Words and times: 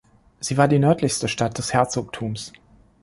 Sie 0.39 0.57
war 0.57 0.67
die 0.67 0.79
nördlichste 0.79 1.27
Stadt 1.27 1.59
des 1.59 1.73
Herzogtums. 1.75 2.53